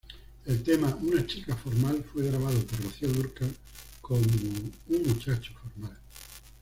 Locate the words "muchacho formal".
5.05-5.95